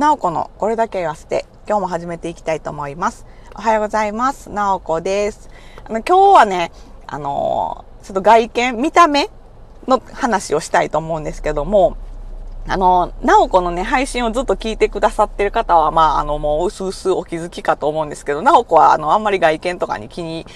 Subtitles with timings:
[0.00, 3.26] なおこのこれだけ言わせて、今日も始めていきたいと思います。
[3.54, 4.48] おはようございます。
[4.48, 5.50] なおこです。
[5.84, 6.72] あの、今日はね、
[7.06, 9.28] あのー、ちょっと外見、見た目
[9.86, 11.98] の話をしたいと思うんですけども、
[12.66, 20.46] あの、なおこのね、配信をずっと聞いてくださってる方は、まあ、あの、もう、うすうすお気づきかと思うんですけど、なおこは、あの、あんまり外見とかに気に、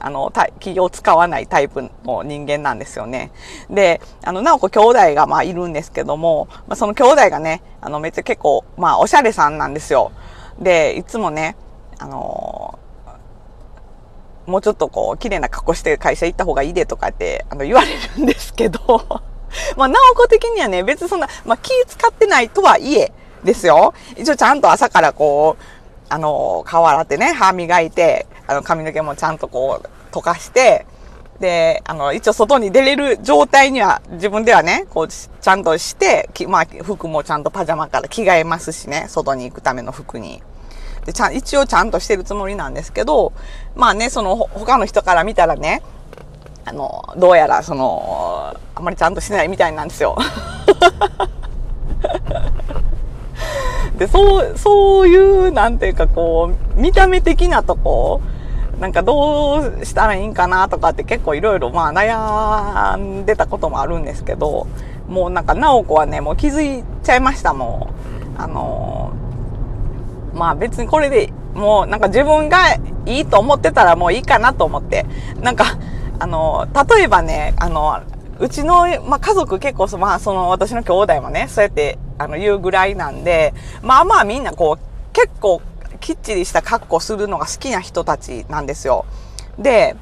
[0.00, 3.30] あの、気を使わないタイプの人間なんですよね。
[3.68, 10.12] で、あの、なおこ兄弟が、まあ、いるんですけども、まあ、その兄弟がね、あの、めっちゃ結構、まあ、おしゃれさんなんですよ。
[10.58, 11.56] で、いつもね、
[11.98, 12.78] あの
[14.46, 18.80] もうちょっとこう、綺麗な格好して会社行った方がいいでとかって、あの、言われるんですけど、
[19.76, 23.12] まあ、なおこ的にはね、別にそんな、まあ、気使ってないとはいえ、
[23.44, 23.94] ですよ。
[24.16, 25.79] 一応ちゃんと朝からこう、
[26.10, 30.84] あの、顔洗ってね、歯磨いて、あの、髪の毛もちゃんとこう、溶かして、
[31.38, 40.42] で、あの、一応外に出れる状態には、自分ではね、こう、ちゃんとして、まあ、服もちゃんとパジャマから着替えますしね、外に行くための服に。
[41.06, 43.32] で、ちゃん、一応ちゃんとしてるつもりなんですけど、
[43.74, 45.80] まあね、その、他の人から見たらね、
[46.64, 50.16] あの、どうやら、その、あまりちゃんとしてないみたいなんですよ。
[54.00, 58.22] で、そう、そういう、なんていうかこう、見た目的なとこ、
[58.80, 64.66] なんかどうしたらいいんかなとかって結構いろいろまあ悩んでたこともあるんですけど、
[65.06, 67.90] もうなんか直子はね、もう気づいちゃいました、も
[68.38, 68.40] う。
[68.40, 69.12] あの
[70.32, 72.56] まあ別にこれでもうなんか自分が
[73.04, 75.04] いいと思ってたらもういいかなと思って。
[75.42, 75.76] なんか、
[76.18, 78.00] あの、例えばね、あの、
[78.40, 83.52] うちの、まあ、家族結構、まあ、その私の兄弟もね、そうやって、あの、言うぐらいなんで、
[83.82, 85.60] まあまあみんなこう、結構
[86.00, 89.04] きっちりした格好するのが好きな人たちなんですよ。
[89.58, 89.94] で、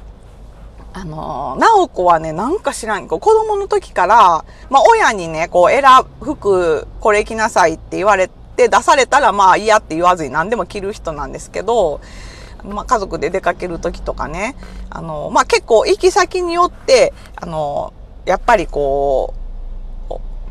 [0.93, 5.83] あのー、なおこはね、なんか知らん、こう子供の時から、まあ親にね、こう選
[6.19, 11.99] ぶ服、これ着なさいって言われて出されたらまあ嫌って言わずに何でも着る人なんですけど、
[12.63, 14.55] まあ、家族で出かける時とかね、
[14.89, 17.93] あの、まあ、結構行き先によって、あの、
[18.25, 19.33] やっぱりこ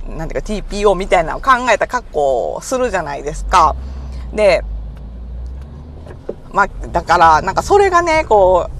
[0.09, 3.77] う、なんていうか TPO みたいなのを考えた格好をするじゃないですか。
[4.33, 4.63] で、
[6.53, 8.71] まあ、だから、なんかそれがね、こ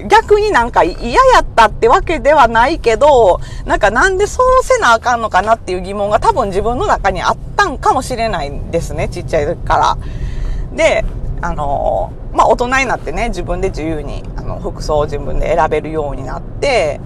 [0.00, 10.76] う、逆になんか嫌やったってわけではないけど、なんかなんでそうせなあかんのかなっていう疑問が多分自分の中にあったんかもしれないんですね、ちっちゃい時から。
[10.76, 11.04] で、
[11.40, 17.00] あのまあ、大人になってね、自分で自由に、あの、服装を自分で選べるようになって、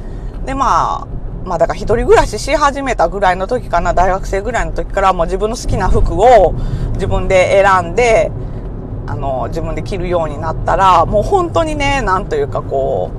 [0.49, 1.07] で、まあ、
[1.45, 6.55] まあだから一人暮らしし始めたぐらいの時かな、大学生ぐらいの時からもう自分の好きな服を
[6.95, 8.33] 自分で選んで、
[9.07, 13.11] あの、自分で着るようになったら、もう本当にね、なんというかこ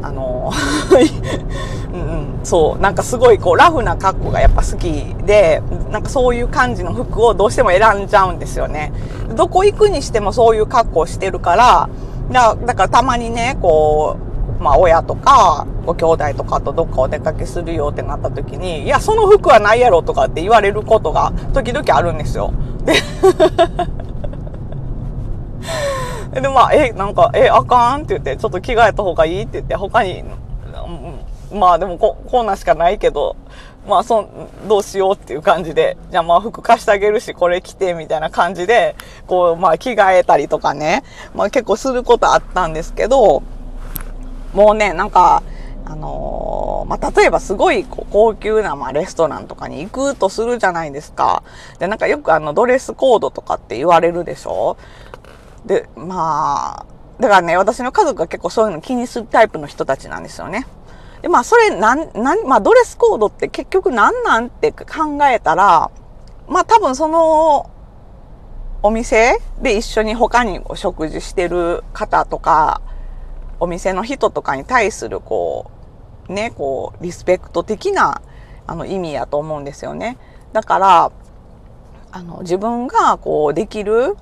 [0.00, 0.52] う、あの、
[1.92, 4.92] うん、そう、なんかすごいこうラフな格好がやっぱ好き
[5.26, 5.60] で、
[5.90, 8.92] なんかそういう感じの服をどうしても選んじゃうんですよね。
[9.34, 11.88] どこ行くにしてもそういう格好してるから、
[12.30, 14.27] だだからたまにね、こう、
[14.60, 22.52] まあ親とか、ご兄弟とかとどっかお出かけするよってなった時に、いや、その服はないやろとかって言われることが時々あるんですよ。
[22.84, 22.94] で
[26.40, 30.24] で、まあ、え、なんか、え、あかんって言って、ちょっと着替えた方がいいって言って、他に、
[31.52, 33.36] まあでもこ、こんなんしかないけど、
[33.88, 34.28] まあ、そん、
[34.68, 38.94] どうしようっていう感じで、じゃあまあ服貸してあげるし、これ着て、みたいな感じで、
[39.26, 41.02] こう、まあ着替えたりとかね、
[41.34, 43.42] まあ結構することあったんですけど、
[44.52, 45.42] もうね、なんか、
[45.84, 51.42] あのー、まあ、例えばすごい高級な、まあ、レストランとかに行くとするじゃないですか。
[51.78, 54.76] で、なんかよくあの、ドレスコードとかって言われるでしょ
[55.64, 56.86] で、まあ、
[57.20, 60.66] だからね、私の家族が結構そういうの気にするタイプの人たちなんですよね。
[61.22, 65.90] で、まあ、それ、なん、なん、まあ、ドレスコードって結局何なんって考えたら、
[66.48, 67.70] まあ、多分その、
[68.82, 72.80] お店で一緒に他にお食事してる方とか、
[73.60, 75.70] お店の人とかに対する、こ
[76.28, 78.22] う、ね、こう、リスペクト的な、
[78.66, 80.18] あの、意味やと思うんですよね。
[80.52, 81.12] だから、
[82.12, 84.16] あの、自分が、こう、できる、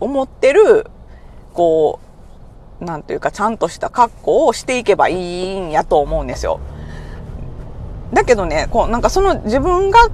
[0.00, 0.90] 思ってる、
[1.52, 1.98] こ
[2.80, 6.60] う、なんというか、ちゃんとした格好をしていけばいいんやと思うんですよ。
[8.12, 10.08] だけどね、こう、なんかその自分が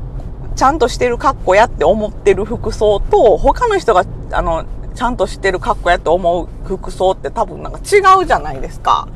[0.55, 4.64] ちゃんとしてる格好やって思ってる服装と、他の人が、あの、
[4.94, 9.09] ちゃんとしてる格好やって思う服装って多分なんか違うじゃないですか。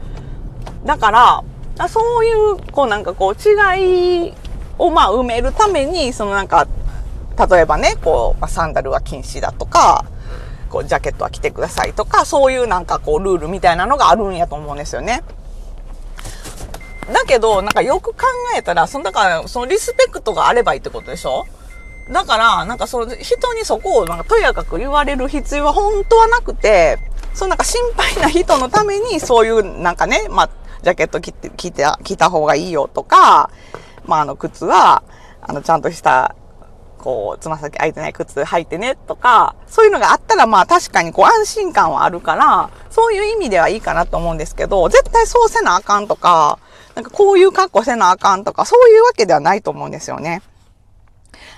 [0.84, 4.34] だから、そういう、こうなんかこう違い
[4.78, 6.66] をまあ埋めるために、そのなんか、
[7.50, 10.04] 例えばね、こう、サンダルは禁止だとか、
[10.70, 15.22] こう、ジャケットは着てくださいとか、そういうなんかこう、ルールみたいなのがあるんやと思うんですよね。
[17.12, 18.26] だけど、なんかよく考
[18.56, 21.46] えたら、その、だから、そのリスペクトがあればいいってことでしょ？
[22.10, 26.98] だから、なんかその人にそこをなんかとやかく言われる必要は本当はなくて、
[27.34, 30.50] そのなんか心配な人のためにそういうなんかね、まあ、
[30.82, 33.50] ジャケット着て、着て、着た方がいいよとか、
[34.04, 35.02] まあ、あの靴は、
[35.42, 36.36] あの、ちゃんとした、
[36.98, 46.58] こう、つま先開いてない靴履いてねとか、そういうのがあったらまあ確かにこう安心感はあるから、そういう意味ではいいかなと思うんですけど、絶対そうせなあかんとか、
[46.94, 50.42] なんかこういう格好せなあかんとか、そういうわけではないと思うんですよね。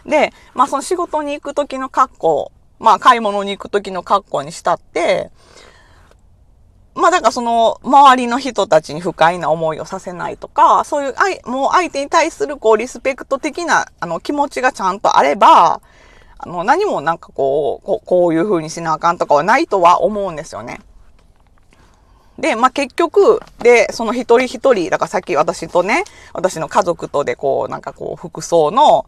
[0.07, 5.31] で、まあその仕事に行く時の格好、まあ買い物に行く時の格好にしたって、
[6.95, 15.81] まあだからその周りの人たちに不快な思いをさせないとか、そういう相、もう相手に対するこうリスペクト的なあの気持ちがちゃんとあれば、
[16.39, 20.81] あの何もなんかこう、こうこういう風にしなあかんとかはないとは思うんですよね。
[22.39, 29.07] で、まあ、結局、で、その一人一人、だからさっき私とね、私の家族とでこう、なんかこう、服装の、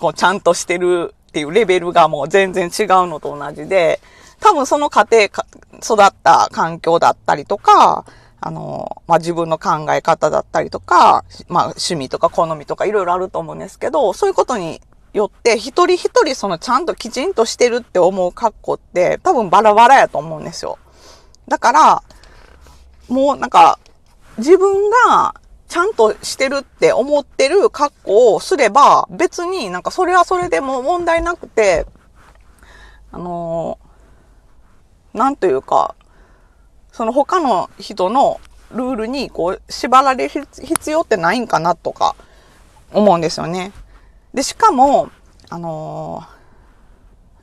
[0.00, 4.00] こう、ちゃんとしてるっていうレベルがもう全然違うのと同じで、
[4.40, 5.46] 多分その家庭か、
[5.82, 8.04] 育った環境だったりとか、
[8.40, 14.80] あの、まあ、自分の考え方だったりとか、まあ、趣味とか好みとかいろいろあると思うんですけど、そういうことに
[15.12, 20.78] よって、一人一人そのちゃんときちんとしてるって思う格好って多分バラバラやと思うんですよ。
[21.48, 22.02] だから、
[23.08, 23.78] もうなんか、
[24.38, 25.34] 自分が
[25.70, 31.86] ちゃんとしてるって思ってる格好をすれば、別になんかそれはそれでも問題なくて、
[33.12, 35.94] あのーなんというか、
[36.92, 38.40] その他の人の
[38.72, 42.14] ルールにこう縛られる必要ってないんかなとか
[42.92, 43.72] 思うんですよね。
[44.34, 45.10] で、しかも、
[45.48, 46.40] あのー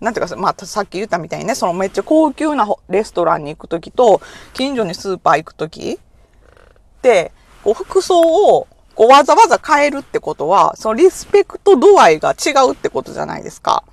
[0.04, 4.22] なんていうか、まあ、さっき言ったみたいにね、そのめっちゃ高級なレストランに行くときと、
[4.54, 7.32] 近所にスーパー行くときって、
[7.64, 13.84] こう服装をこうわざわざ変えるってことは、そのリスペクト度合いが違うってことじゃないですか。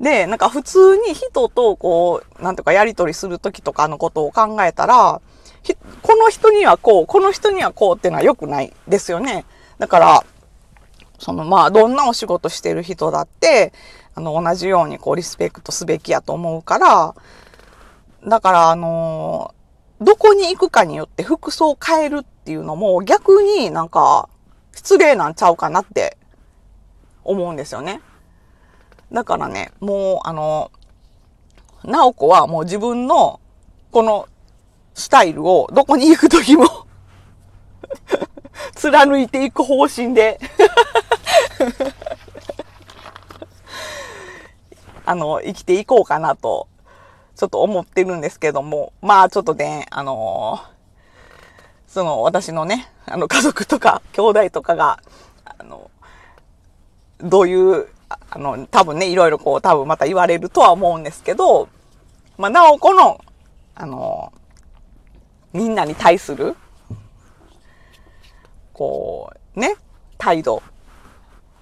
[0.00, 5.20] で、なんか普通に人とこう、なんとかやりとりするときとかのことを考えたら、
[6.02, 9.44] この人にはこう、この人にはこうってのは良くないですよね。
[9.78, 10.24] だから、
[11.18, 13.72] そのまあ、どんなお仕事してる人だって、
[14.14, 17.14] あの、同じようにこう、リスペクトすべきやと思うから、
[18.26, 19.54] だから、あの
[20.00, 24.28] どこに行くかによって服装を変えるっていうのも逆になんか
[24.74, 26.16] 失礼なんちゃうかなって
[27.24, 28.00] 思うんですよね。
[29.12, 30.70] だからね、もうあの、
[31.84, 33.40] なおこはもう自分の
[33.90, 34.28] この
[34.94, 36.66] スタイルをどこに行くときも
[38.74, 40.40] 貫いていく方針で
[45.08, 46.66] あの、生きていこうかなと、
[47.36, 50.58] ちょっと思ってるんですけども、まあちょっとね、あの
[51.86, 55.02] その私のね、あの家族とか兄弟とかが、
[55.44, 55.90] あの、
[57.18, 61.68] どういう、あの、多分ね、いろいろこう、多分また言われるとは思うんですけど、
[62.38, 63.20] まあ、なおこの、
[63.74, 64.32] あの、
[65.52, 66.54] みんなに対する、
[68.72, 69.76] こう、ね、
[70.18, 70.62] 態度、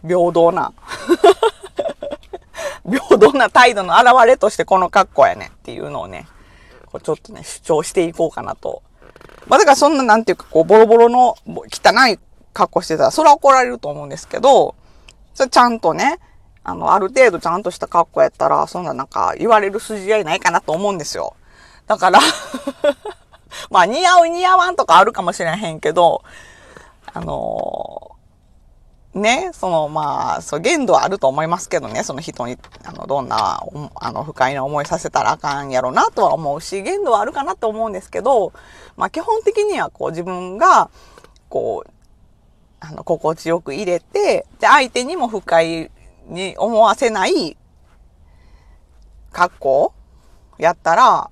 [0.03, 0.73] 平等な、
[3.25, 6.27] 平等な態度の表れとしてこの格好やねっていうのをね、
[6.87, 8.83] こうちょっとね、主張していこうかなと。
[9.47, 12.19] まあ、だからそんななんていうか、こう、ボロボロの汚い
[12.53, 14.75] 格好してたら、それは怒られると思うんですけど、
[15.35, 16.19] それちゃんとね、
[16.63, 21.35] あの、ある程度ちゃんとした格好やったら、そんななんか言われる筋合いないかなと思うんですよ。
[21.87, 22.21] だから、
[23.71, 26.23] まあ似合う似合わんとかあるかもしれへんけど、
[27.13, 28.14] あの
[29.15, 33.63] ね、そのまあ、そう限度はあると思いますけどね、その人に、あの、どんな、
[33.95, 38.53] あの、不快な思いさせたらあかんやろなとは思うし、限度はあるかなと思うんですけど、
[38.97, 40.91] まあ基本的にはこう自分が、
[41.49, 41.91] こう、
[42.81, 45.91] あの、心地よく入れて、で、相手にも不快
[46.27, 47.57] に思わせない
[49.31, 49.93] 格好
[50.59, 51.31] やったら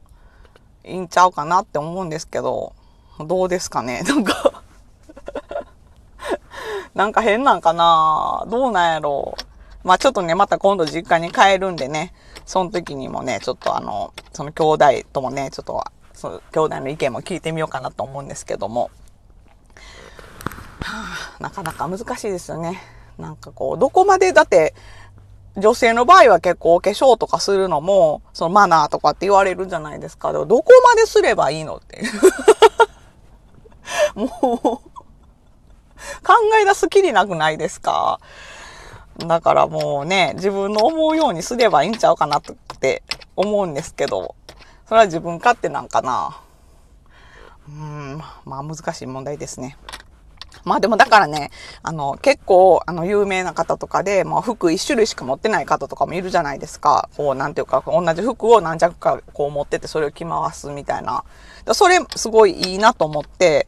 [0.85, 2.75] いいんちゃうかなって思うんですけど、
[3.19, 4.03] どうですかね？
[4.03, 4.51] なんか
[6.94, 8.46] なんか変なんかな？
[8.50, 9.34] どうなんやろ？
[9.84, 9.87] う。
[9.87, 12.12] まあちょっとね、また今度実家に帰るんでね、
[12.44, 18.90] その時にもね、ちょっとあの、その兄弟ともね、ちょっと、その兄弟の意見も聞いてみようかなと思うんですけども。
[20.82, 22.80] はあ、なかなか難しいですよね。
[23.18, 24.75] なんかこう、どこまで、だって、
[25.56, 30.32] 女性の場合は結構お化粧とかするのも、そのマナーとかって言われるじゃないですか。
[30.32, 32.12] でもどこまですればいいのっていう。
[34.16, 34.90] もう、
[36.25, 38.21] 考え出すきりなくないですか？
[39.18, 42.42] だからもうね、自分の思うようにすればいいんちゃうかなっ
[42.80, 43.02] て
[43.37, 44.35] 思うんですけど、
[44.88, 46.40] それは自分勝手なんかな？
[47.68, 49.76] うん、まあ難しい問題ですね。
[50.64, 51.50] まあでもだからね、
[51.82, 57.09] あの、結構、あの、有名な方とかで、まあ服一種類しか持ってない方とかもいるじゃないですか。
[57.16, 61.25] こう、なんていうか、同じ服を何着かこう持っててそれを着回すみたいな。
[61.73, 63.66] それ、すごいいいなと思って、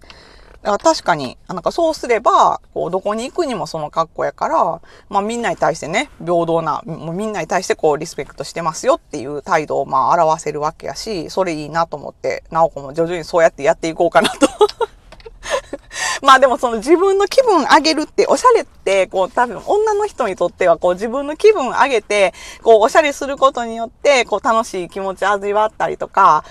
[0.64, 4.80] だから確かに、なんかそうすれば、こう、どこに行くにもその格好やから、
[5.10, 14.48] まあみんなに対してね、平等な、もうみんなに対してこう、リスペクトしてますよっていう態度をまあ表せるわけやし、それいいなと思って、なおこも徐々にそうやってやっていこうかなと。
[16.22, 26.42] まあでもその自分の気分上げるって、おしゃれって、こう多分女の人にとってはこう自分の気分上げて、こうおしゃれすることによって、こう楽しい気持ち味わったりとか、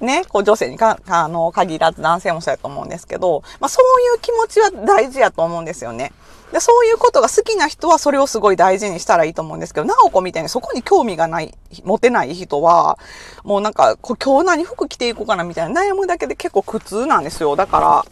[0.00, 6.12] ね、こう女性にか、あの、限らず男性もそうやと思うんですけど、まあそういう気持ちは大事やと思うんですよね。
[6.52, 12.98] で、そういうことが好きな人はそれをすごい大事にしたらいいと思うんですけど、なおこみたいにそこに興味がない、持てない人は、
[13.42, 17.56] もうなんか、こう今日何服着ていこうかなみたいな悩むだけで結構苦痛なんですよ。
[17.56, 18.06] だから、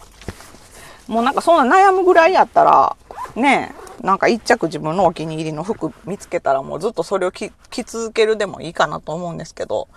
[1.07, 2.97] もうなんかそんな悩むぐらいやったら、
[3.35, 9.89] ねなんか一着自分のお気に入りの服見つけたらもうずっとそれを着続けるでもいいかなと思うんですけど、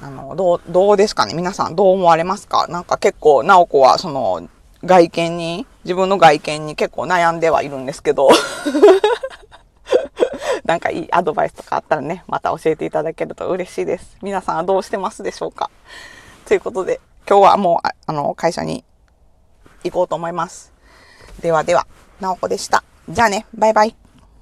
[0.00, 1.34] あの、どう、どうですかね？
[1.34, 2.66] 皆さんどう思われますか？
[2.68, 4.48] なんか結構、直子はその、
[4.84, 8.28] 外見に、自分の外見に結構悩んではいるんですけど、
[10.64, 14.16] なんかいいアドバイスとかあったらね、また教えていただけると嬉しいです。
[14.22, 15.70] 皆さんはどうしてますでしょうか？
[16.46, 18.84] ということで、今日はもう、あの、会社に
[19.82, 20.72] 行こうと思います。
[21.40, 21.86] ではでは、
[22.20, 22.84] 直子でした。
[23.08, 23.96] じゃあね、バイバイ。